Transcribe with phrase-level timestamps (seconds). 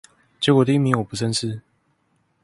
[0.39, 1.61] 結果第一名我不認識